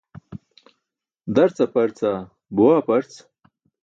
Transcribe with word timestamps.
Darc 1.39 1.61
aparca? 1.65 2.13
Buwa 2.55 2.75
aprc? 2.81 3.11